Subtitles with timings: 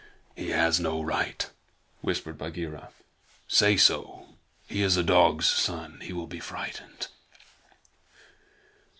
[0.35, 1.47] "He has no right,"
[2.01, 2.89] whispered Bagheera.
[3.47, 4.29] "Say so.
[4.67, 5.99] He is a dog's son.
[6.01, 7.05] He will be frightened."